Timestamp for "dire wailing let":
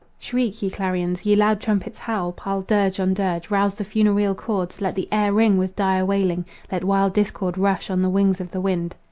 5.75-6.83